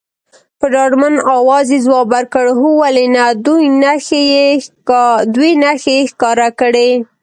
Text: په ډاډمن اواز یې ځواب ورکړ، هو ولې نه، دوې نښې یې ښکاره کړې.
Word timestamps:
په 0.59 0.65
ډاډمن 0.73 1.15
اواز 1.37 1.67
یې 1.73 1.79
ځواب 1.85 2.07
ورکړ، 2.15 2.45
هو 2.59 2.69
ولې 2.81 3.05
نه، 3.15 3.25
دوې 5.35 5.55
نښې 5.63 5.91
یې 5.95 5.99
ښکاره 6.11 6.49
کړې. 6.59 6.89